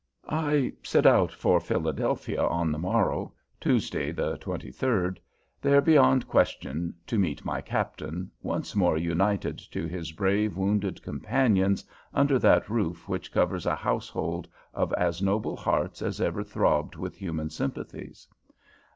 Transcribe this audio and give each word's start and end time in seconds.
I 0.29 0.73
set 0.81 1.05
out 1.05 1.31
for 1.31 1.59
Philadelphia 1.59 2.41
on 2.43 2.71
the 2.71 2.79
morrow, 2.79 3.35
Tuesday 3.59 4.11
the 4.11 4.35
twenty 4.37 4.71
third, 4.71 5.19
there 5.61 5.79
beyond 5.79 6.27
question 6.27 6.95
to 7.05 7.19
meet 7.19 7.45
my 7.45 7.61
Captain, 7.61 8.31
once 8.41 8.75
more 8.75 8.97
united 8.97 9.59
to 9.59 9.85
his 9.87 10.11
brave 10.11 10.57
wounded 10.57 11.03
companions 11.03 11.85
under 12.15 12.39
that 12.39 12.67
roof 12.67 13.07
which 13.07 13.31
covers 13.31 13.67
a 13.67 13.75
household 13.75 14.47
of 14.73 14.91
as 14.93 15.21
noble 15.21 15.55
hearts 15.55 16.01
as 16.01 16.19
ever 16.19 16.43
throbbed 16.43 16.95
with 16.95 17.13
human 17.15 17.51
sympathies. 17.51 18.27